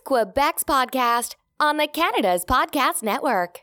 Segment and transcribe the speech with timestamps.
[0.00, 3.60] Quebec's podcast on the Canada's Podcast Network.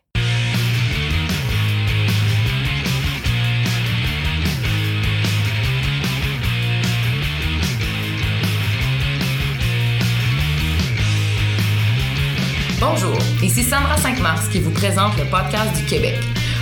[12.80, 16.20] Bonjour, ici Sandra 5 Mars qui vous présente le podcast du Québec,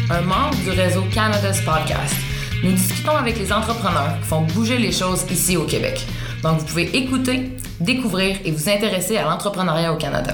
[0.09, 2.15] un membre du réseau Canada's Podcast.
[2.63, 6.05] Nous discutons avec les entrepreneurs qui font bouger les choses ici au Québec.
[6.41, 7.51] Donc vous pouvez écouter,
[7.83, 10.33] découvrir et vous intéresser à l'entrepreneuriat au Canada.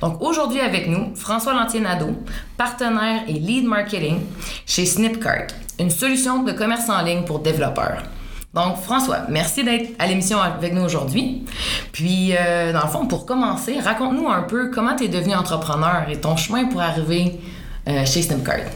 [0.00, 2.10] Donc aujourd'hui avec nous, François Lantier-Nadeau,
[2.56, 4.20] partenaire et lead marketing
[4.66, 5.48] chez Snipcart,
[5.78, 8.02] une solution de commerce en ligne pour développeurs.
[8.54, 11.44] Donc, François, merci d'être à l'émission avec nous aujourd'hui.
[11.90, 16.04] Puis, euh, dans le fond, pour commencer, raconte-nous un peu comment tu es devenu entrepreneur
[16.10, 17.40] et ton chemin pour arriver
[17.88, 18.66] euh, chez Snipcart.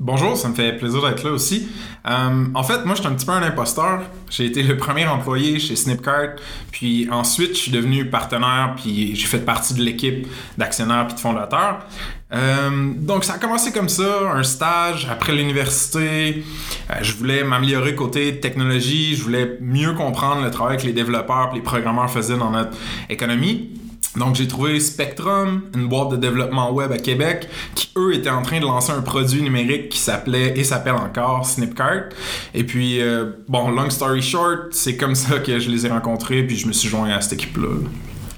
[0.00, 1.68] Bonjour, ça me fait plaisir d'être là aussi.
[2.08, 4.02] Euh, en fait, moi, je suis un petit peu un imposteur.
[4.28, 6.34] J'ai été le premier employé chez Snipcart,
[6.72, 10.26] puis ensuite, je suis devenu partenaire, puis j'ai fait partie de l'équipe
[10.58, 11.86] d'actionnaires puis de fondateurs.
[12.32, 16.42] Euh, donc, ça a commencé comme ça, un stage après l'université.
[16.90, 21.50] Euh, je voulais m'améliorer côté technologie, je voulais mieux comprendre le travail que les développeurs
[21.52, 22.76] et les programmeurs faisaient dans notre
[23.08, 23.70] économie.
[24.16, 28.42] Donc, j'ai trouvé Spectrum, une boîte de développement web à Québec, qui eux étaient en
[28.42, 32.10] train de lancer un produit numérique qui s'appelait et s'appelle encore Snipcart.
[32.54, 36.44] Et puis, euh, bon, long story short, c'est comme ça que je les ai rencontrés,
[36.44, 37.76] puis je me suis joint à cette équipe-là.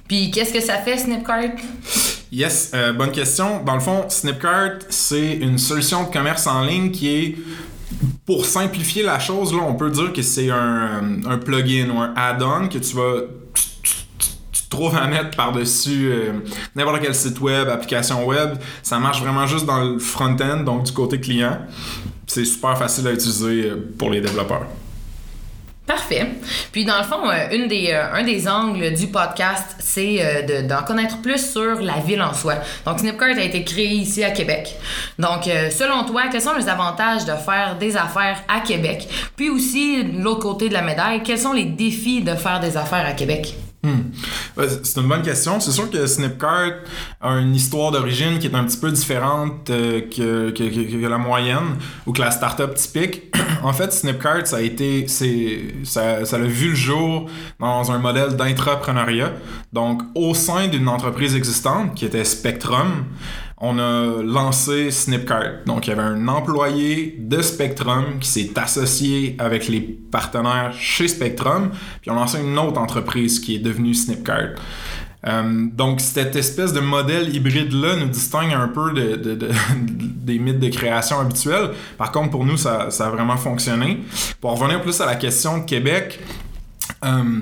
[0.09, 1.57] Puis, qu'est-ce que ça fait, Snipcart?
[2.33, 3.63] Yes, euh, bonne question.
[3.63, 7.37] Dans le fond, Snipcart, c'est une solution de commerce en ligne qui est
[8.25, 12.13] pour simplifier la chose, là, on peut dire que c'est un, un plugin ou un
[12.17, 13.21] add-on que tu vas
[14.77, 16.33] trouves à mettre par-dessus euh,
[16.75, 18.59] n'importe quel site web, application web.
[18.83, 21.59] Ça marche vraiment juste dans le front-end, donc du côté client.
[22.27, 24.67] C'est super facile à utiliser euh, pour les développeurs.
[25.87, 26.27] Parfait.
[26.73, 31.23] Puis dans le fond, euh, une des, un des angles du podcast, c'est d'en connaître
[31.23, 32.57] plus sur la ville en soi.
[32.85, 34.77] Donc Snipcart a été créé ici à Québec.
[35.19, 39.09] Donc selon toi, quels sont les avantages de faire des affaires à Québec?
[39.37, 42.77] Puis aussi, de l'autre côté de la médaille, quels sont les défis de faire des
[42.77, 43.55] affaires à Québec?
[43.87, 44.67] Hmm.
[44.83, 45.61] C'est une bonne question.
[45.61, 46.73] C'est sûr que Snipcart
[47.21, 51.77] a une histoire d'origine qui est un petit peu différente euh, que, que, la moyenne
[52.05, 53.37] ou que la startup typique.
[53.63, 57.31] en fait, Snipcart, ça a été, ça, ça a vu le jour
[57.61, 59.33] dans un modèle d'intrapreneuriat.
[59.73, 63.05] Donc, au sein d'une entreprise existante qui était Spectrum,
[63.59, 65.65] on a lancé Snipcart.
[65.65, 71.09] Donc, il y avait un employé de Spectrum qui s'est associé avec les partenaires chez
[71.09, 71.71] Spectrum,
[72.03, 74.57] puis on a lancé une autre entreprise qui est devenue Snipcart.
[75.27, 79.15] Euh, donc, cette espèce de modèle hybride-là nous distingue un peu de,
[79.77, 81.71] des mythes de création habituels.
[81.97, 84.01] Par contre, pour nous, ça, a vraiment fonctionné.
[84.41, 86.21] Pour revenir plus à la question de Québec,
[87.05, 87.41] euh,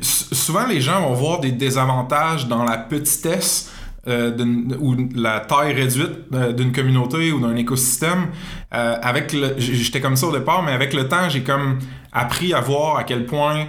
[0.00, 3.70] souvent les gens vont voir des désavantages dans la petitesse
[4.08, 4.32] euh,
[4.80, 8.28] ou la taille réduite euh, d'une communauté ou d'un écosystème.
[8.74, 11.78] Euh, avec j'étais comme ça au départ, mais avec le temps, j'ai comme
[12.12, 13.66] appris à voir à quel point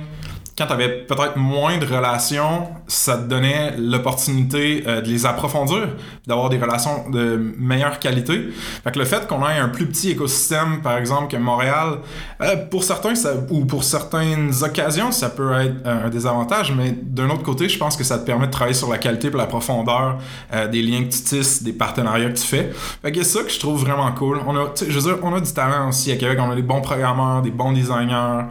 [0.58, 5.88] quand tu avais peut-être moins de relations, ça te donnait l'opportunité euh, de les approfondir,
[6.28, 8.50] d'avoir des relations de meilleure qualité.
[8.84, 12.00] Fait que le fait qu'on ait un plus petit écosystème, par exemple, que Montréal,
[12.42, 17.30] euh, pour certains ça, ou pour certaines occasions, ça peut être un désavantage, mais d'un
[17.32, 19.48] autre côté, je pense que ça te permet de travailler sur la qualité et la
[19.48, 20.20] profondeur
[20.54, 22.72] euh, des liens que tu tisses, des partenariats que tu fais.
[23.02, 24.40] Fait que c'est ça que je trouve vraiment cool.
[24.46, 26.62] On a, je veux dire, on a du talent aussi à Québec, on a des
[26.62, 28.44] bons programmeurs, des bons designers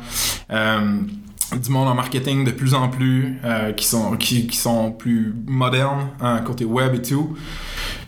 [1.61, 6.09] du monde en marketing de plus en plus euh, qui, sont, qui, sont plus modernes
[6.21, 7.37] hein, côté web et tout.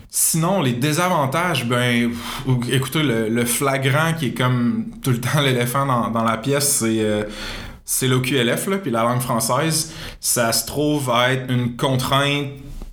[0.08, 2.12] Sinon, les désavantages, ben,
[2.70, 7.00] écoutez, le, flagrant qui est comme tout le temps l'éléphant dans, dans, la pièce, c'est
[7.00, 7.24] euh,
[7.84, 9.92] c'est l'OQLF, puis la langue française.
[10.20, 12.48] Ça se trouve à être une contrainte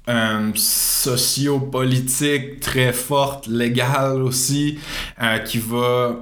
[0.09, 4.79] euh, sociopolitique très forte, légale aussi,
[5.21, 6.15] euh, qui va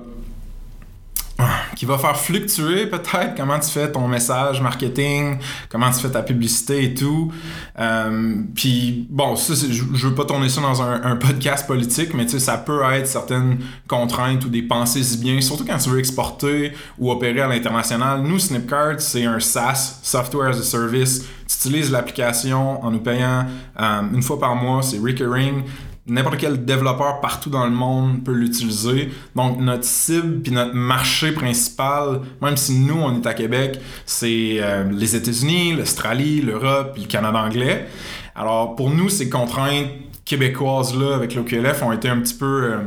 [1.76, 5.38] qui va faire fluctuer peut-être comment tu fais ton message marketing,
[5.70, 7.32] comment tu fais ta publicité et tout.
[7.80, 12.32] Euh, puis bon, ça, je, veux pas tourner ça dans un, podcast politique, mais tu
[12.32, 16.00] sais, ça peut être certaines contraintes ou des pensées si bien, surtout quand tu veux
[16.00, 18.22] exporter ou opérer à l'international.
[18.22, 21.26] Nous, Snipcart, c'est un SaaS, Software as a Service.
[21.48, 23.46] Tu utilises l'application en nous payant
[23.80, 25.64] euh, une fois par mois, c'est recurring
[26.10, 29.10] n'importe quel développeur partout dans le monde peut l'utiliser.
[29.36, 34.58] Donc notre cible puis notre marché principal, même si nous on est à Québec, c'est
[34.60, 37.88] euh, les États-Unis, l'Australie, l'Europe, le Canada anglais.
[38.36, 39.88] Alors pour nous ces contraintes
[40.26, 42.78] québécoises là avec l'OQLF ont été un petit peu euh,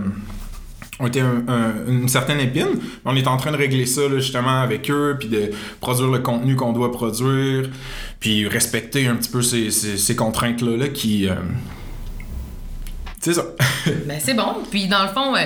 [1.01, 2.79] ont été un- un- une certaine épine.
[3.05, 6.55] On est en train de régler ça justement avec eux, puis de produire le contenu
[6.55, 7.69] qu'on doit produire,
[8.21, 11.29] puis respecter un petit peu ces, ces- ces contraintes-là là, qui...
[11.29, 11.35] euh,
[13.23, 13.45] C'est ça.
[14.07, 14.55] Ben, c'est bon.
[14.71, 15.41] Puis, dans le fond, euh,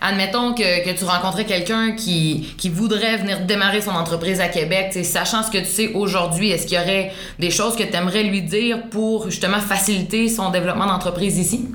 [0.00, 5.42] admettons que, tu rencontrais quelqu'un qui, qui voudrait venir démarrer son entreprise à Québec, sachant
[5.42, 8.42] ce que tu sais aujourd'hui, est-ce qu'il y aurait des choses que tu aimerais lui
[8.42, 11.68] dire pour justement faciliter son développement d'entreprise ici?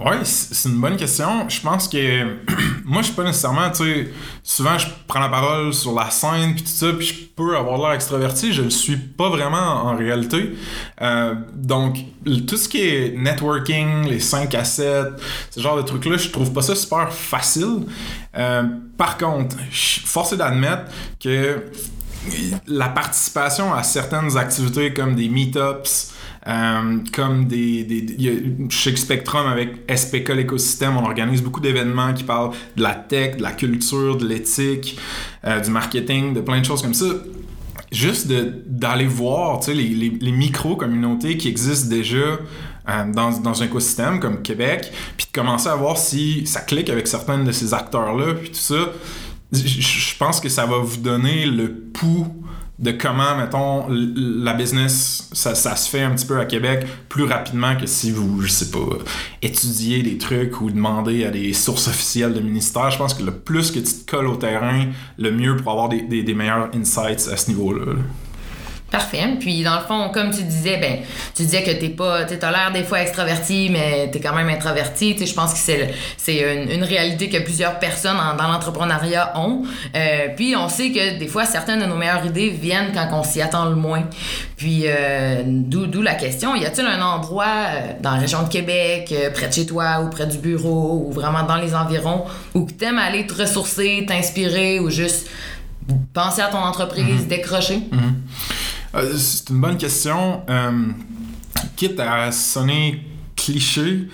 [0.00, 1.48] Oui, c'est une bonne question.
[1.48, 2.36] Je pense que
[2.84, 4.08] moi, je suis pas nécessairement, tu sais,
[4.44, 7.78] souvent je prends la parole sur la scène puis tout ça, puis je peux avoir
[7.78, 10.54] l'air extraverti, je le suis pas vraiment en réalité.
[11.02, 11.96] Euh, donc,
[12.46, 15.06] tout ce qui est networking, les 5 à 7,
[15.50, 17.86] ce genre de trucs-là, je trouve pas ça super facile.
[18.36, 18.62] Euh,
[18.96, 21.64] par contre, je suis forcé d'admettre que
[22.68, 26.12] la participation à certaines activités comme des meetups,
[26.48, 32.24] euh, comme des, des, a- que Spectrum avec SPK l'écosystème, on organise beaucoup d'événements qui
[32.24, 34.98] parlent de la tech, de la culture, de l'éthique,
[35.44, 37.06] euh, du marketing, de plein de choses comme ça.
[37.92, 38.28] Juste
[38.66, 44.42] d'aller voir les, les, les micro-communautés qui existent déjà euh, dans, dans un écosystème comme
[44.42, 48.48] Québec, puis de commencer à voir si ça clique avec certains de ces acteurs-là, puis
[48.50, 48.90] tout ça.
[49.52, 52.26] Je pense que ça va vous donner le pouls
[52.78, 57.74] de comment, mettons, la business, ça, se fait un petit peu à Québec plus rapidement
[57.76, 58.98] que si vous, je sais pas,
[59.42, 62.90] étudiez des trucs ou demandez à des sources officielles de ministère.
[62.90, 64.86] Je pense que le plus que tu te colles au terrain,
[65.18, 67.94] le mieux pour avoir des, meilleurs insights à ce niveau-là.
[67.94, 67.98] là.
[68.90, 69.22] Parfait.
[69.38, 71.00] Puis dans le fond, comme tu disais, ben,
[71.36, 74.48] tu disais que t'es pas, tu as l'air des fois extraverti, mais t'es quand même
[74.48, 75.12] introverti.
[75.14, 75.58] Tu sais, je pense que
[76.16, 79.62] c'est une, une réalité que plusieurs personnes en- dans l'entrepreneuriat ont.
[79.94, 83.22] Euh, puis on sait que des fois certaines de nos meilleures idées viennent quand on
[83.22, 84.04] s'y attend le moins.
[84.56, 89.14] Puis euh, d'où la question, y a-t-il un endroit euh, dans la région de Québec,
[89.34, 92.24] près de chez toi ou près du bureau ou vraiment dans les environs
[92.54, 95.28] où tu aimes aller te ressourcer, t'inspirer ou juste
[96.12, 97.80] penser à ton entreprise, décrocher?
[98.98, 100.42] Euh, c'est une bonne question.
[100.48, 100.88] Euh,
[101.76, 103.04] quitte à sonner
[103.36, 104.08] cliché,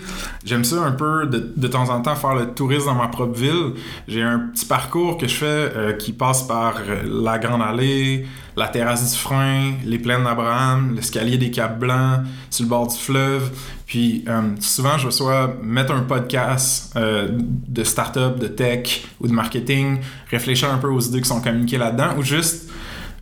[0.45, 3.39] j'aime ça un peu de, de temps en temps faire le tourisme dans ma propre
[3.39, 3.73] ville.
[4.07, 6.75] J'ai un petit parcours que je fais euh, qui passe par
[7.07, 12.21] la Grande Allée, la terrasse du Frein, les plaines d'Abraham, l'escalier des Caps Blancs,
[12.51, 13.51] sur le bord du fleuve.
[13.87, 14.25] Puis
[14.61, 19.99] souvent, je soit mettre un podcast de start-up, de tech ou de marketing,
[20.31, 22.71] réfléchir un peu aux idées qui sont communiquées là-dedans, ou juste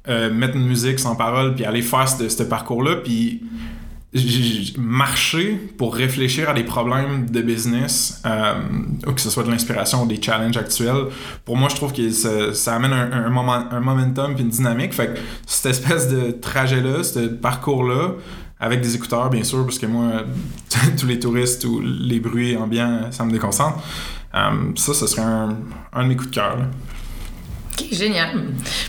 [0.09, 3.43] euh, mettre une musique sans parole, puis aller faire ce, parcours-là, puis
[4.77, 8.55] marcher pour réfléchir à des problèmes de business, euh,
[9.15, 11.07] que ce soit de l'inspiration ou des challenges actuels.
[11.45, 14.93] Pour moi, je trouve que ça, amène un, moment, un momentum puis une dynamique.
[14.93, 18.15] Fait que cette espèce de trajet-là, ce parcours-là,
[18.61, 20.25] avec des écouteurs, bien sûr, parce que moi,
[20.99, 23.79] tous les touristes ou les bruits ambiants, ça me déconcentre.
[24.35, 25.57] Euh, ça, ce serait un,
[25.93, 26.59] un de mes coups de cœur.
[27.73, 28.31] Ok, génial.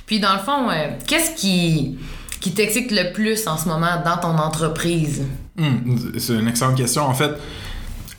[0.06, 1.98] Puis dans le fond, euh, qu'est-ce qui,
[2.56, 5.24] t'excite le plus en ce moment dans ton entreprise?
[5.56, 7.04] Hmm, c'est une excellente question.
[7.04, 7.32] En fait,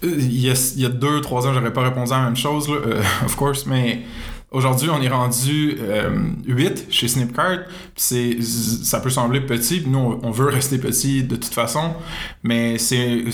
[0.05, 2.37] euh, il y a, il y deux, trois ans, j'aurais pas répondu à la même
[2.37, 4.03] chose, euh, of course, mais
[4.51, 6.11] aujourd'hui, on est rendu euh,
[6.47, 7.61] 8 chez Snipcart.
[7.97, 11.95] ça peut sembler petit, nous, on, veut rester petit de toute façon,
[12.43, 13.25] mais c'est,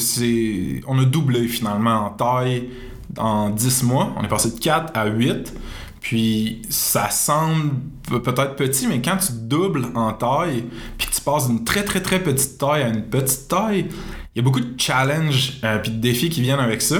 [0.87, 2.71] on a doublé finalement en taille
[3.19, 4.15] en 10 mois.
[4.17, 5.53] On est passé de 4 à 8.
[6.00, 7.73] Puis ça semble
[8.08, 10.64] pe- peut-être petit, mais quand tu doubles en taille,
[10.97, 13.87] puis que tu passes d'une très très très petite taille à une petite taille,
[14.35, 16.97] il y a beaucoup de challenges euh, puis de défis qui viennent avec ça.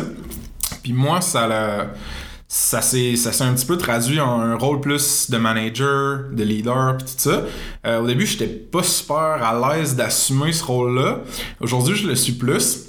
[0.83, 1.93] Puis moi, ça l'a-
[2.47, 7.07] ça s'est un petit peu traduit en un rôle plus de manager, de leader, puis
[7.07, 7.45] tout ça.
[7.87, 11.21] Euh, au début, j'étais pas super à l'aise d'assumer ce rôle-là.
[11.61, 12.87] Aujourd'hui, je le suis plus.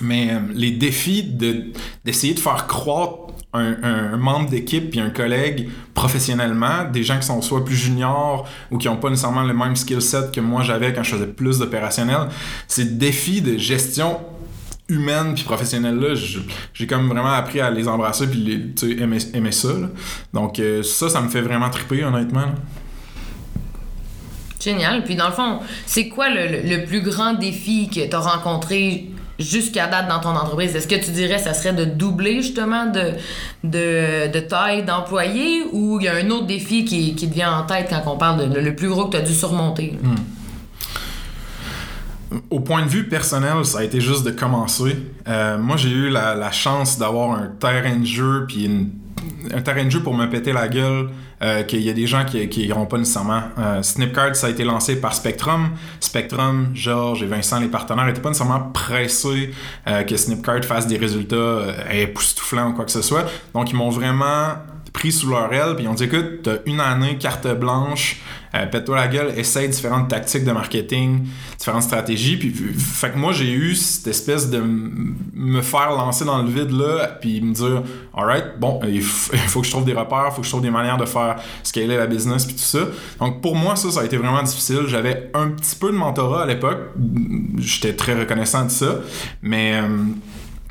[0.00, 1.66] Mais euh, les défis de-
[2.04, 3.18] d'essayer de faire croître
[3.54, 8.76] un, membre d'équipe puis un collègue professionnellement, des gens qui sont soit plus juniors ou
[8.76, 11.58] qui n'ont pas nécessairement le même skill set que moi j'avais quand je faisais plus
[11.58, 12.28] d'opérationnel,
[12.68, 14.20] ces défis de gestion
[14.90, 16.14] humaine puis professionnelle là,
[16.74, 19.70] j'ai comme vraiment appris à les embrasser puis les, aimer, aimer ça.
[20.34, 22.40] Donc euh, ça, ça me fait vraiment triper honnêtement.
[22.42, 22.54] là.
[24.60, 25.04] Génial.
[25.04, 29.10] Puis dans le fond, c'est quoi le- le plus grand défi que tu as rencontré
[29.38, 30.74] jusqu'à date dans ton entreprise?
[30.74, 33.12] Est-ce que tu dirais que ça serait de doubler justement de,
[33.64, 37.52] de, de taille d'employé ou il y a un autre défi qui, qui te vient
[37.58, 39.98] en tête quand on parle de le, plus gros que tu as dû surmonter?
[40.02, 40.10] là?
[42.50, 44.96] Au point de vue personnel, ça a été juste de commencer.
[45.28, 48.90] Euh, moi, j'ai eu la, chance d'avoir un terrain de jeu puis
[49.54, 51.08] un terrain de jeu pour me péter la gueule
[51.42, 53.42] euh, qu'il y a des gens qui n'iront pas nécessairement.
[53.58, 55.70] Euh, Snipcart, ça a été lancé par Spectrum.
[56.00, 59.50] Spectrum, Georges et Vincent, les partenaires, n'étaient pas nécessairement pressés
[59.86, 63.26] euh, que Snipcart fasse des résultats époustouflants ou quoi que ce soit.
[63.52, 64.54] Donc, ils m'ont vraiment
[64.96, 68.22] pris sous leur aile, puis ils ont dit écoute, t'as une année, carte blanche,
[68.54, 71.26] euh, pète-toi la gueule, essaye différentes tactiques de marketing,
[71.58, 72.38] différentes stratégies.
[72.38, 76.70] Puis, fait que moi, j'ai eu cette espèce de me faire lancer dans le vide
[76.70, 77.82] là, puis me dire
[78.16, 80.70] alright, bon, il faut que je trouve des repères, il faut que je trouve des
[80.70, 82.86] manières de faire scaler la business, puis tout ça.
[83.20, 84.84] Donc, pour moi, ça, ça a été vraiment difficile.
[84.86, 86.78] J'avais un petit peu de mentorat à l'époque,
[87.58, 89.00] j'étais très reconnaissant de ça,
[89.42, 89.74] mais.
[89.74, 89.88] Euh,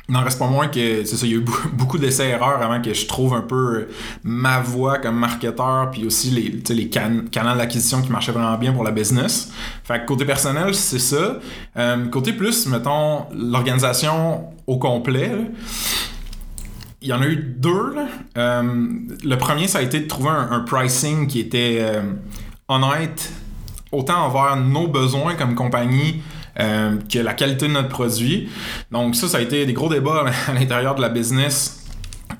[0.08, 2.94] n'en reste pas moins que c'est ça, il y a eu beaucoup d'essais-erreurs avant que
[2.94, 3.88] je trouve un peu euh,
[4.22, 8.84] ma voie comme marketeur, puis aussi les, les canaux d'acquisition qui marchaient vraiment bien pour
[8.84, 9.50] la business.
[9.84, 11.38] Fait que côté personnel, c'est ça.
[11.76, 15.32] Euh, côté plus, mettons, l'organisation au complet,
[17.02, 17.94] il y en a eu deux.
[18.36, 18.62] Euh,
[19.24, 21.84] le premier, ça a été de trouver un, pricing qui était
[22.68, 23.32] honnête,
[23.92, 26.22] autant envers nos besoins comme compagnie,
[26.58, 28.48] euh, que la qualité de notre produit.
[28.90, 31.82] Donc ça, ça a été des gros débats à l'intérieur de la business.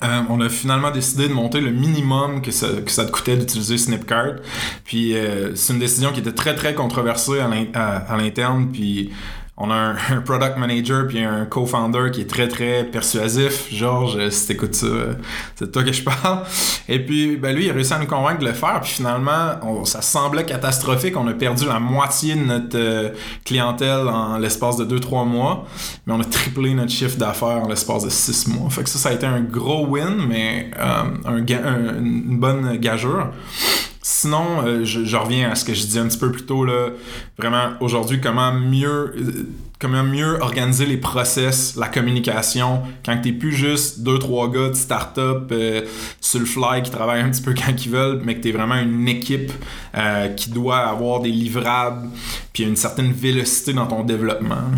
[0.03, 3.37] Euh, on a finalement décidé de monter le minimum que ça, que ça te coûtait
[3.37, 4.35] d'utiliser Snipcart.
[4.83, 8.69] Puis euh, c'est une décision qui était très très controversée à l'interne.
[8.71, 9.11] Puis
[9.57, 9.75] on a
[10.11, 13.67] un, product manager puis un co-founder qui est très très persuasif.
[13.71, 15.13] Georges, euh, si t'écoutes ça, euh,
[15.55, 16.43] c'est de toi que je parle.
[16.87, 18.79] Et puis, ben lui, il a réussi à nous convaincre de le faire.
[18.81, 21.17] Puis finalement, ça semblait catastrophique.
[21.17, 23.09] On a perdu la moitié de notre euh,
[23.43, 25.65] clientèle en l'espace de 2-3 mois.
[26.05, 28.69] Mais on a triplé notre chiffre d'affaires en l'espace de 6 mois.
[28.69, 33.31] Fait que ça, ça a été un gros win, mais un, une bonne gageure.
[34.09, 36.91] Sinon, euh, je, reviens à ce que je disais un petit peu plus tôt, là,
[37.37, 39.49] vraiment aujourd'hui, comment mieux, euh,
[39.81, 44.75] comment mieux organiser les process, la communication, quand t'es plus juste deux, trois gars de
[44.75, 45.81] start-up euh,
[46.21, 48.77] sur le fly qui travaillent un petit peu quand ils veulent, mais que t'es vraiment
[48.77, 49.51] une équipe
[50.37, 52.07] qui doit avoir des livrables,
[52.53, 54.71] puis une certaine vélocité dans ton développement.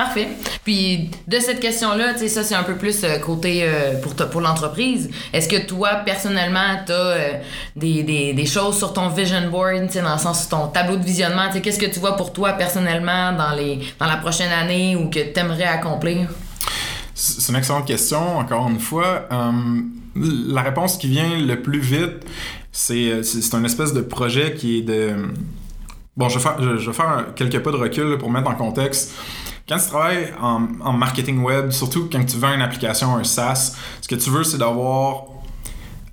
[0.00, 0.28] Parfait.
[0.64, 4.14] Puis de cette question-là, tu sais, ça c'est un peu plus euh, côté euh, pour,
[4.30, 5.10] pour l'entreprise.
[5.30, 7.32] Est-ce que toi, personnellement, tu as euh,
[7.76, 8.02] des,
[8.32, 11.48] des, choses sur ton vision board, tu sais, dans le sens ton tableau de visionnement,
[11.48, 14.96] tu sais, qu'est-ce que tu vois pour toi personnellement dans, les, dans la prochaine année
[14.96, 16.30] ou que tu aimerais accomplir?
[17.12, 19.28] C'est une excellente question, encore une fois.
[20.16, 22.24] la réponse qui vient le plus vite,
[22.72, 25.28] c'est, c'est un espèce de projet qui est de...
[26.16, 29.12] Bon, je vais faire, je vais faire quelques pas de recul pour mettre en contexte.
[29.70, 34.08] Quand tu travailles en, marketing web, surtout quand tu vends une application, un SaaS, ce
[34.08, 35.26] que tu veux, c'est d'avoir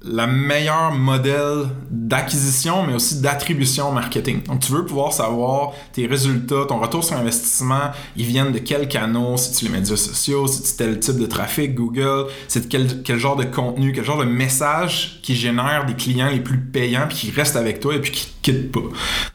[0.04, 4.44] la meilleure modèle d'acquisition, mais aussi d'attribution marketing.
[4.44, 8.88] Donc, tu veux pouvoir savoir tes résultats, ton retour sur investissement, ils viennent de quels
[8.88, 13.02] canaux, si tu les médias sociaux, si tu tel type de trafic, Google, c'est quel,
[13.02, 17.08] quel genre de contenu, quel genre de message qui génère des clients les plus payants,
[17.10, 18.82] puis qui restent avec toi et puis qui quittent pas.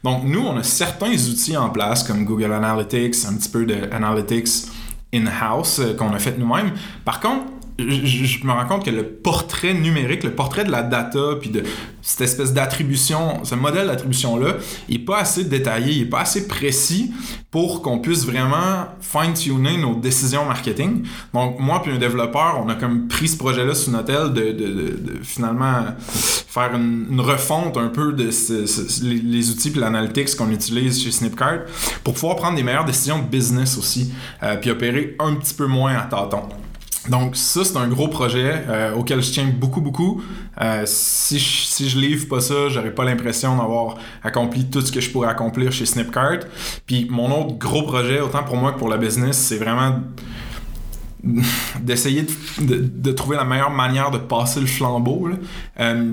[0.05, 3.93] Donc, nous, on a certains outils en place, comme Google Analytics, un petit peu de
[3.93, 4.69] Analytics
[5.13, 6.73] in-house euh, qu'on a fait nous-mêmes.
[7.05, 7.45] Par contre,
[7.79, 11.63] je, me rends compte que le portrait numérique, le portrait de la data, puis de
[12.03, 14.57] cette espèce d'attribution, ce modèle d'attribution-là,
[14.89, 17.13] il n'est pas assez détaillé, il n'est pas assez précis
[17.51, 21.05] pour qu'on puisse vraiment fine-tuner nos décisions marketing.
[21.35, 25.21] Donc, moi puis un développeur, on a comme pris ce projet-là sous notre aile de,
[25.23, 28.31] finalement faire une, refonte un peu de
[29.03, 31.61] les, outils et l'analytics qu'on utilise chez Snipcart
[32.05, 34.13] pour pouvoir prendre des meilleures décisions de business aussi,
[34.43, 36.49] euh, puis opérer un petit peu moins à tâtons.
[37.09, 40.23] Donc ça, c'est un gros projet euh, auquel je tiens beaucoup, beaucoup.
[40.61, 44.93] Euh, si, je, si je livre pas ça, j'aurais pas l'impression d'avoir accompli tout ce
[44.93, 46.41] que je pourrais accomplir chez Snipcart.
[46.87, 50.01] Puis mon autre gros projet, autant pour moi que pour la business, c'est vraiment
[51.81, 52.27] d'essayer
[52.61, 55.29] de, trouver la meilleure manière de passer le flambeau.
[55.79, 56.13] Euh,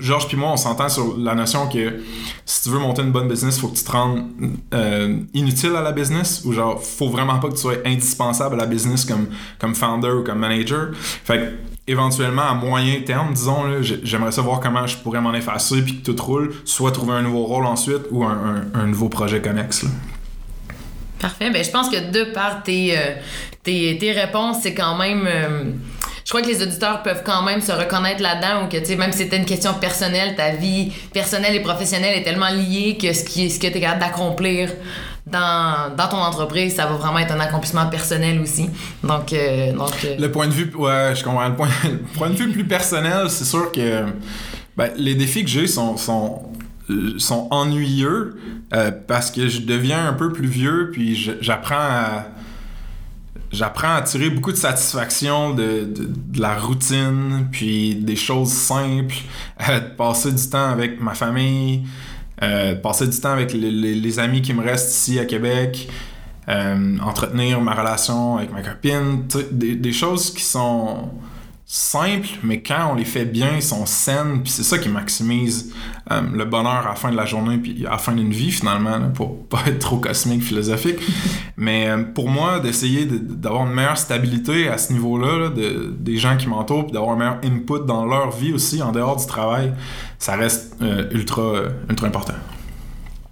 [0.00, 2.00] Georges puis moi, on s'entend sur la notion que
[2.46, 4.24] si tu veux monter une bonne business, faut que tu te rendes
[4.72, 8.58] euh, inutile à la business ou genre, faut vraiment pas que tu sois indispensable à
[8.58, 9.26] la business comme,
[9.58, 10.90] comme founder ou comme manager.
[10.94, 11.54] Fait
[11.86, 16.22] éventuellement, à moyen terme, disons, j'aimerais savoir comment je pourrais m'en effacer puis que tout
[16.22, 19.84] roule, soit trouver un nouveau rôle ensuite ou un, nouveau projet connexe.
[21.24, 21.48] Parfait.
[21.48, 23.14] Ben, je pense que de par tes, euh,
[23.62, 25.26] tes, tes réponses, c'est quand même.
[25.26, 25.64] Euh,
[26.22, 28.96] je crois que les auditeurs peuvent quand même se reconnaître là-dedans ou que, tu sais,
[28.96, 33.14] même si c'était une question personnelle, ta vie personnelle et professionnelle est tellement liée que
[33.14, 34.70] ce, qui, ce que tu es capable d'accomplir
[35.26, 38.68] dans, dans, ton entreprise, ça va vraiment être un accomplissement personnel aussi.
[39.02, 41.48] Donc, euh, donc le point de vue, ouais, je comprends.
[41.48, 41.68] Le point,
[42.16, 44.04] point de vue plus personnel, c'est sûr que
[44.76, 45.96] ben, les défis que j'ai sont
[47.18, 48.36] sont ennuyeux
[49.06, 52.26] parce que je deviens un peu plus vieux puis j'apprends à
[53.54, 59.14] j'apprends à tirer beaucoup de satisfaction de, de, de, la routine, puis des choses simples,
[59.68, 61.86] euh, de passer du temps avec ma famille,
[62.42, 65.88] euh, passer du temps avec les, les, amis qui me restent ici à Québec,
[66.48, 71.10] euh, entretenir ma relation avec ma copine, des, des, choses qui sont
[71.74, 75.74] simples, mais quand on les fait bien, ils sont saines, puis c'est ça qui maximise
[76.12, 78.52] euh, le bonheur à la fin de la journée, puis à la fin d'une vie
[78.52, 81.00] finalement, là, pour pas être trop cosmique, philosophique.
[81.56, 86.16] mais euh, pour moi, d'essayer d'avoir une meilleure stabilité à ce niveau-là, là, de, des
[86.16, 89.26] gens qui m'entourent, puis d'avoir un meilleur input dans leur vie aussi, en dehors du
[89.26, 89.72] travail,
[90.20, 91.54] ça reste euh, ultra,
[91.90, 92.34] ultra important.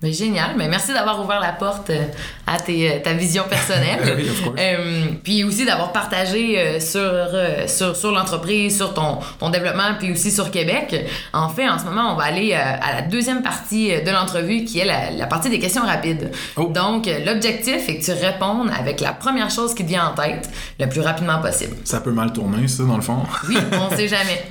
[0.02, 0.54] Mais génial.
[0.56, 2.06] Mais merci d'avoir ouvert la porte euh,
[2.46, 4.00] à tes, euh, ta vision personnelle.
[4.16, 4.56] oui, of course.
[4.58, 7.28] Euh, puis aussi d'avoir partagé sur,
[7.68, 11.06] sur, sur l'entreprise, sur ton, ton développement, puis aussi sur Québec.
[11.32, 14.80] En fait, en ce moment, on va aller à la deuxième partie de l'entrevue qui
[14.80, 16.30] est la, la, partie des questions rapides.
[16.56, 16.64] Oh.
[16.74, 20.50] Donc, l'objectif est que tu répondes avec la première chose qui te vient en tête
[20.80, 21.76] le plus rapidement possible.
[21.84, 23.22] Ça peut mal tourner, ça, dans le fond.
[23.48, 24.44] Oui, on sait jamais.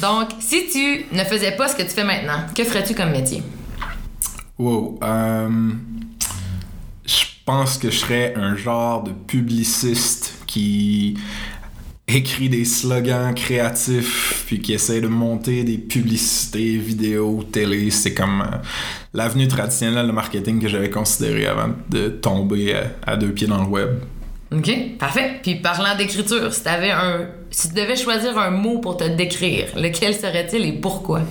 [0.00, 3.42] Donc, si tu ne faisais pas ce que tu fais maintenant, que ferais-tu comme métier?
[4.60, 4.98] Wow.
[5.02, 5.48] Euh,
[7.06, 11.16] je pense que je serais un genre de publiciste qui
[12.06, 17.90] écrit des slogans créatifs puis qui essaie de monter des publicités, vidéos, télé.
[17.90, 18.56] C'est comme euh,
[19.14, 23.62] l'avenue traditionnelle de marketing que j'avais considéré avant de tomber à, à, deux pieds dans
[23.62, 23.88] le web.
[24.52, 25.40] OK, parfait.
[25.42, 29.68] Puis parlant d'écriture, si, avais un, si tu devais choisir un mot pour te décrire,
[29.74, 31.22] lequel serait-il et pourquoi?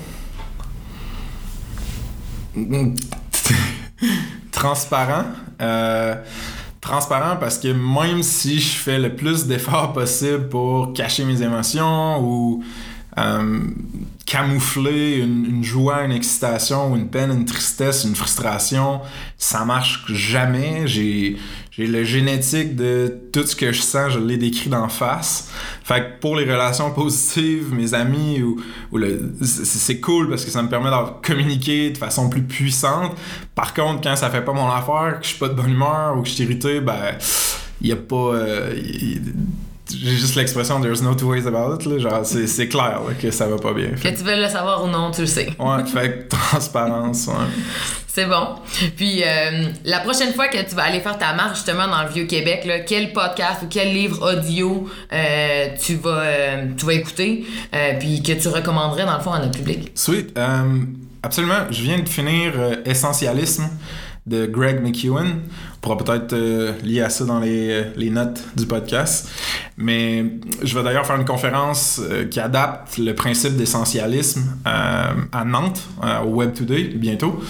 [4.52, 5.26] transparent.
[5.62, 6.16] Euh,
[6.82, 12.20] transparent parce que même si je fais le plus d'efforts possible pour cacher mes émotions
[12.22, 12.64] ou
[13.18, 13.60] euh,
[14.26, 19.02] camoufler une, joie, une excitation, une peine, une tristesse, une frustration,
[19.38, 20.86] ça marche jamais.
[21.80, 25.50] J'ai le génétique de tout ce que je sens, je l'ai décrit d'en face.
[25.82, 28.62] Fait que pour les relations positives, mes amis, ou,
[29.42, 33.16] c'est cool parce que ça me permet de communiquer de façon plus puissante.
[33.56, 36.18] Par contre, quand ça fait pas mon affaire, que je suis pas de bonne humeur
[36.18, 37.16] ou que je suis irrité, ben,
[37.80, 38.34] il y a pas.
[38.34, 38.76] Euh,
[39.92, 43.32] j'ai juste l'expression there's no two ways about it là, genre c'est, clair là, que
[43.32, 43.90] ça va pas bien.
[43.96, 44.12] Fait.
[44.12, 45.50] Que tu veux le savoir ou non, tu le sais.
[45.60, 47.34] Ouais, fait transparence, ouais.
[48.12, 48.56] C'est bon.
[48.98, 52.10] Puis euh, la prochaine fois que tu vas aller faire ta marche justement dans le
[52.10, 56.94] vieux Québec, là, quel podcast ou quel livre audio euh, tu vas euh, tu vas
[56.94, 57.46] écouter
[58.00, 59.92] puis que tu recommanderais dans le fond à notre public?
[59.94, 60.38] Sweet.
[61.22, 61.68] absolument.
[61.70, 63.70] Je viens de finir Essentialisme
[64.30, 65.42] de Greg McEwen.
[65.76, 69.30] On pourra peut-être euh, lier à ça dans les, les, notes du podcast.
[69.78, 70.26] Mais
[70.62, 75.82] je vais d'ailleurs faire une conférence euh, qui adapte le principe d'essentialisme euh, à Nantes,
[76.26, 77.42] au Web Today, bientôt.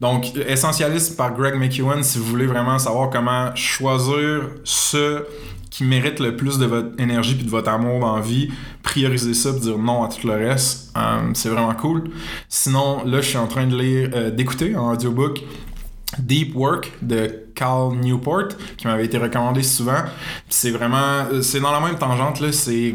[0.00, 5.24] Donc, essentialisme par Greg McEwen, si vous voulez vraiment savoir comment choisir ce
[5.70, 8.48] qui mérite le plus de votre énergie puis de votre amour dans la vie,
[8.82, 10.96] prioriser ça et dire non à tout le reste.
[11.34, 12.04] c'est vraiment cool.
[12.48, 15.42] Sinon, là, je suis en train de lire, d'écouter en audiobook
[16.18, 20.02] Deep Work de Cal Newport qui m'avait été recommandé souvent.
[20.48, 22.94] C'est vraiment c'est dans la même tangente là, c'est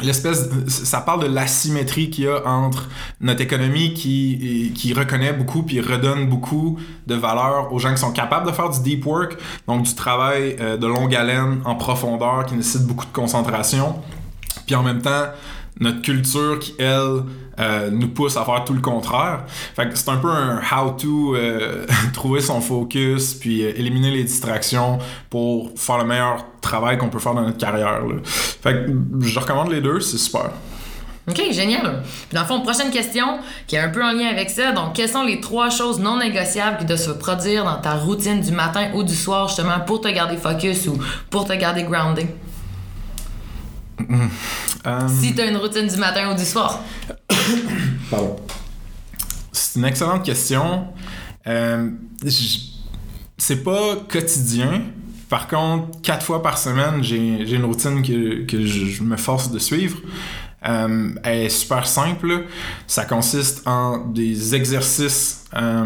[0.00, 2.88] l'espèce ça parle de l'asymétrie qu'il y a entre
[3.20, 8.12] notre économie qui qui reconnaît beaucoup puis redonne beaucoup de valeur aux gens qui sont
[8.12, 12.46] capables de faire du deep work, donc du travail euh, de longue haleine en profondeur
[12.46, 13.96] qui nécessite beaucoup de concentration.
[14.66, 15.26] Puis en même temps,
[15.80, 17.24] notre culture qui elle
[17.58, 19.44] euh, nous pousse à faire tout le contraire.
[19.48, 24.24] Fait que c'est un peu un how-to euh, trouver son focus puis euh, éliminer les
[24.24, 28.06] distractions pour faire le meilleur travail qu'on peut faire dans notre carrière.
[28.06, 28.14] Là.
[28.24, 30.50] Fait que je recommande les deux, c'est super.
[31.28, 32.02] OK, génial.
[32.02, 34.72] Puis dans le fond, prochaine question qui est un peu en lien avec ça.
[34.72, 38.40] Donc, quelles sont les trois choses non négociables qui doivent se produire dans ta routine
[38.40, 41.84] du matin ou du soir justement pour te garder focus ou pour te garder
[44.84, 45.08] Um...
[45.08, 46.80] Si tu as une routine du matin ou du soir.
[48.10, 48.36] Pardon.
[49.52, 50.86] C'est une excellente question.
[51.46, 51.90] Euh,
[53.36, 54.82] c'est pas quotidien.
[55.28, 59.58] Par contre, quatre fois par semaine, j'ai une routine que, que je me force de
[59.58, 59.98] suivre.
[60.66, 62.46] Euh, elle est super simple.
[62.86, 65.84] Ça consiste en des exercices euh,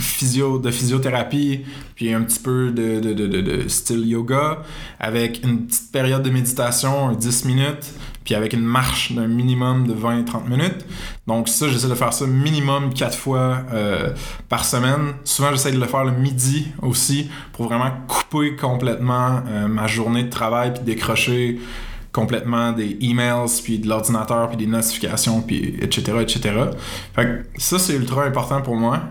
[0.00, 4.62] physio, de physiothérapie, puis un petit peu de, de, de, de, style yoga,
[4.98, 7.92] avec une petite période de méditation, 10 minutes,
[8.24, 10.84] puis avec une marche d'un minimum de 20-30 minutes.
[11.28, 14.12] Donc ça, j'essaie de faire ça minimum 4 fois euh,
[14.48, 15.14] par semaine.
[15.22, 20.24] Souvent, j'essaie de le faire le midi aussi, pour vraiment couper complètement euh, ma journée
[20.24, 21.60] de travail, puis décrocher
[22.16, 26.40] complètement des emails, puis de l'ordinateur, puis des notifications, puis etc., etc.
[27.14, 29.02] Fait que ça, c'est ultra important pour moi.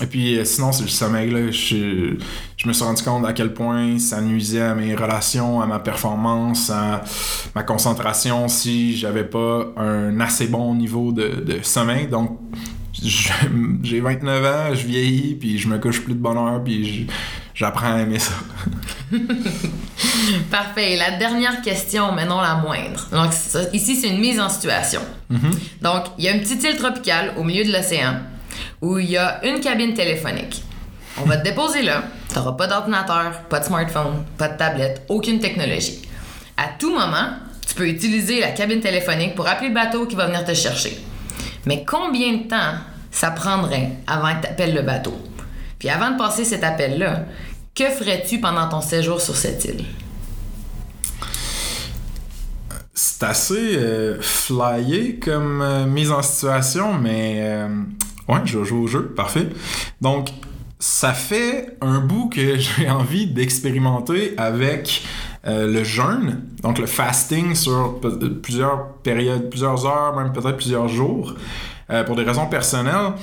[0.00, 1.30] et puis euh, sinon, c'est le sommeil.
[1.30, 1.50] Là.
[1.50, 2.16] Je,
[2.56, 5.80] je me suis rendu compte à quel point ça nuisait à mes relations, à ma
[5.80, 7.02] performance, à
[7.54, 12.06] ma concentration si j'avais pas un assez bon niveau de, de sommeil.
[12.06, 12.40] Donc,
[13.02, 17.06] j'ai 29 ans, je vieillis, puis je me couche plus de bonne heure, puis
[17.60, 18.32] j'apprends à aimer ça.
[20.50, 20.96] Parfait.
[20.96, 23.06] La dernière question, mais non la moindre.
[23.12, 25.00] Donc, ça- ici, c'est une mise en situation.
[25.82, 28.14] Donc, il y a une petite île tropicale au milieu de l'océan
[28.80, 30.62] où il y a une cabine téléphonique.
[31.18, 32.02] On va te déposer là.
[32.30, 36.00] Tu n'auras pas d'ordinateur, pas de smartphone, pas de tablette, aucune technologie.
[36.56, 37.28] À tout moment,
[37.68, 40.98] tu peux utiliser la cabine téléphonique pour appeler le bateau qui va venir te chercher.
[41.66, 42.74] Mais combien de temps
[43.10, 45.14] ça prendrait avant que tu appelles le bateau?
[45.78, 47.24] Puis avant de passer cet appel-là,
[47.74, 49.84] que ferais-tu pendant ton séjour sur cette île?
[52.94, 57.68] C'est assez euh, flyé comme euh, mise en situation, mais euh,
[58.28, 59.48] ouais, je jouer au jeu, parfait.
[60.00, 60.28] Donc,
[60.78, 65.02] ça fait un bout que j'ai envie d'expérimenter avec
[65.46, 68.00] euh, le jeûne, donc le fasting sur
[68.42, 71.34] plusieurs périodes, plusieurs heures, même peut-être plusieurs jours.
[72.06, 73.14] Pour des raisons personnelles,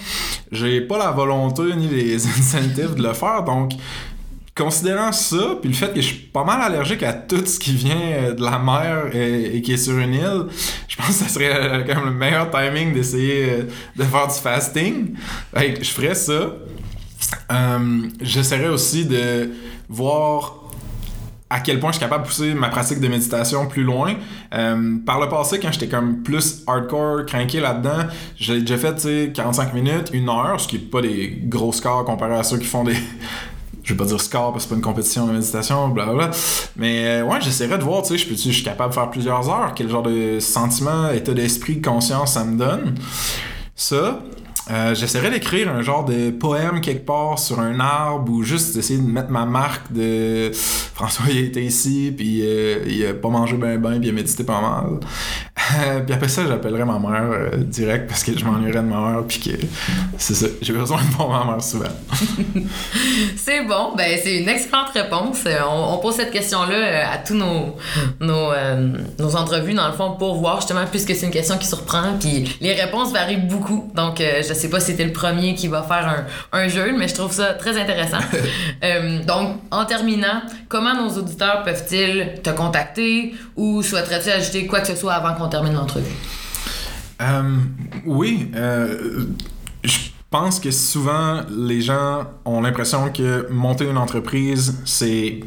[0.51, 3.71] j'ai pas la volonté ni les incentives de le faire, donc
[4.58, 7.74] considérant ça, puis le fait que je suis pas mal allergique à tout ce qui
[7.74, 10.46] vient euh, de la mer et, qui est sur une île,
[10.88, 13.63] je pense que ça serait euh, quand même le meilleur timing d'essayer euh,
[13.96, 15.15] de faire du fasting.
[15.56, 16.54] Fait que je ferais ça.
[17.52, 19.50] Euh, J'essaierais aussi de
[19.89, 20.67] voir
[21.50, 24.15] à quel point je suis capable de pousser ma pratique de méditation plus loin.
[24.54, 29.02] Euh, par le passé, quand j'étais comme plus hardcore, cranké là-dedans, j'ai déjà fait tu
[29.02, 32.58] sais, 45 minutes, une heure, ce qui est pas des gros scores comparé à ceux
[32.58, 32.98] qui font des.
[33.88, 36.32] Je vais pas dire score parce que c'est pas une compétition de méditation, blablabla.
[36.76, 39.50] Mais euh, ouais, j'essaierais de voir, tu sais, je, je suis capable de faire plusieurs
[39.50, 42.95] heures, quel genre de sentiment, état d'esprit, de conscience ça me donne?
[43.76, 44.19] Ça,
[44.69, 49.00] euh, j'essaierais d'écrire un genre de poème quelque part sur un arbre ou juste d'essayer
[49.00, 50.52] de mettre ma marque de
[50.93, 54.13] François il était ici puis euh, il a pas mangé ben ben puis il a
[54.13, 55.00] médité pas mal.
[55.75, 59.12] Euh, puis après ça j'appellerais ma mère euh, direct parce que je m'ennuierais de ma
[59.12, 59.51] mère puis que
[60.17, 61.86] c'est ça j'ai besoin de voir ma mère souvent.
[63.36, 65.39] C'est bon, ben c'est une excellente réponse.
[65.45, 67.75] Euh, On, on pose cette question-là à tous nos,
[68.19, 71.67] nos, euh, nos entrevues, dans le fond, pour voir justement, puisque c'est une question qui
[71.67, 73.91] surprend, puis les réponses varient beaucoup.
[73.95, 76.08] Donc, je sais pas si c'était le premier qui va faire
[76.51, 78.17] un, un jeu, mais je trouve ça très intéressant.
[79.27, 84.95] Donc, en terminant, comment nos auditeurs peuvent-ils te contacter ou souhaiterais-tu ajouter quoi que ce
[84.95, 85.47] soit avant qu'on
[87.22, 87.58] Euh,
[88.06, 89.26] oui, euh,
[89.84, 89.98] je
[90.30, 95.39] pense que souvent les gens ont l'impression que monter une entreprise, c'est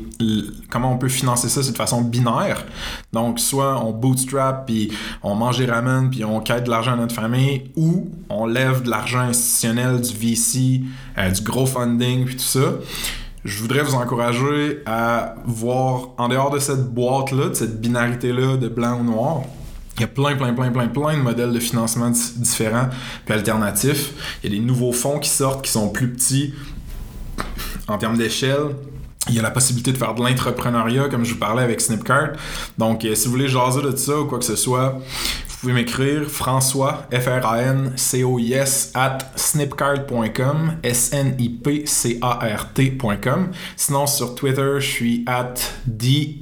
[0.71, 2.65] comment on peut financer ça, c'est de façon binaire.
[3.13, 4.91] Donc soit on bootstrap puis
[5.23, 8.83] on mange des ramen puis on quête de l'argent à notre famille, ou on lève
[8.83, 10.83] de l'argent institutionnel, du VC,
[11.19, 12.73] euh, du gros funding puis tout ça.
[13.45, 18.69] Je voudrais vous encourager à voir en dehors de cette boîte-là, de cette binarité-là de
[18.69, 19.43] blanc ou noir,
[20.01, 22.89] il y a plein, plein, plein, plein, plein de modèles de financement di- différents
[23.27, 24.15] puis alternatifs.
[24.43, 26.55] Il y a des nouveaux fonds qui sortent qui sont plus petits
[27.87, 28.77] en termes d'échelle.
[29.29, 32.31] Il y a la possibilité de faire de l'entrepreneuriat, comme je vous parlais avec Snipcart.
[32.79, 34.99] Donc, euh, si vous voulez jaser de ça ou quoi que ce soit,
[35.49, 43.51] vous pouvez m'écrire François, F-R-A-N-C-O-I-S, at snipcart.com, S-N-I-P-C-A-R-T.com.
[43.77, 45.53] Sinon, sur Twitter, je suis at
[45.87, 46.39] D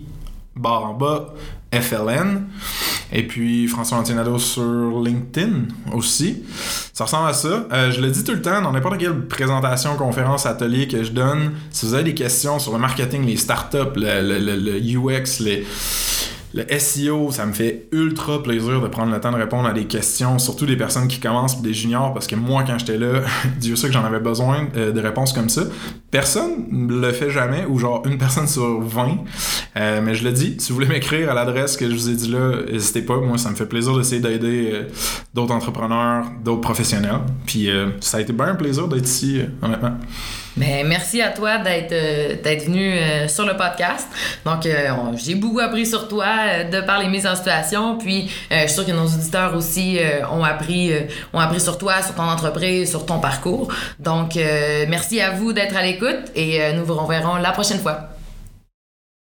[0.55, 1.35] barre en bas
[1.73, 2.47] FLN.
[3.12, 6.42] Et puis François Antinado sur LinkedIn aussi.
[6.92, 7.66] Ça ressemble à ça.
[7.73, 11.12] Euh, je le dis tout le temps dans n'importe quelle présentation, conférence, atelier que je
[11.12, 11.53] donne.
[11.71, 15.40] Si vous avez des questions sur le marketing, les startups, le, le, le, le UX,
[15.40, 15.66] les,
[16.59, 19.85] le SEO, ça me fait ultra plaisir de prendre le temps de répondre à des
[19.85, 23.23] questions, surtout des personnes qui commencent des juniors, parce que moi, quand j'étais là,
[23.61, 25.62] Dieu sait que j'en avais besoin euh, de réponses comme ça.
[26.11, 29.18] Personne le fait jamais, ou genre une personne sur 20.
[29.77, 32.14] Euh, mais je le dis, si vous voulez m'écrire à l'adresse que je vous ai
[32.14, 33.18] dit là, n'hésitez pas.
[33.18, 34.83] Moi, ça me fait plaisir d'essayer d'aider euh,
[35.35, 37.21] d'autres entrepreneurs, d'autres professionnels.
[37.47, 37.68] Puis
[38.01, 39.97] ça a été bien un plaisir d'être ici, honnêtement.
[40.59, 44.09] Ben, merci à toi d'être euh, venu euh, sur le podcast.
[44.44, 47.97] Donc, euh, j'ai beaucoup appris sur toi euh, de par les mises en situation.
[47.97, 49.99] Puis, je suis sûre que nos auditeurs aussi
[50.33, 50.92] ont appris
[51.33, 53.73] ont appris sur toi, sur ton entreprise, sur ton parcours.
[53.99, 54.37] Donc,
[54.88, 58.11] merci à vous d'être à l'écoute et nous vous reverrons la prochaine fois.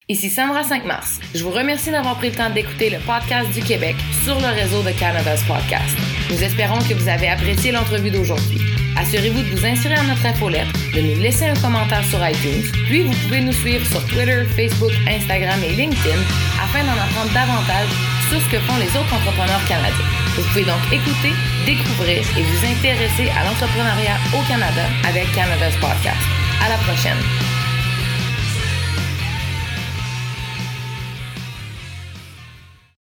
[0.08, 1.18] Ici Sandra 5 mars.
[1.34, 4.82] Je vous remercie d'avoir pris le temps d'écouter le podcast du Québec sur le réseau
[4.82, 5.96] de Canada's Podcast.
[6.30, 8.85] Nous espérons que vous avez apprécié l'entrevue d'aujourd'hui.
[8.96, 13.02] Assurez-vous de vous inscrire à notre infolettre, de nous laisser un commentaire sur iTunes, puis
[13.02, 16.20] vous pouvez nous suivre sur Twitter, Facebook, Instagram et LinkedIn
[16.62, 17.88] afin d'en apprendre davantage
[18.28, 20.10] sur ce que font les autres entrepreneurs canadiens.
[20.36, 21.32] Vous pouvez donc écouter,
[21.64, 26.20] découvrir et vous intéresser à l'entrepreneuriat au Canada avec Canada's Podcast.
[26.64, 27.45] À la prochaine!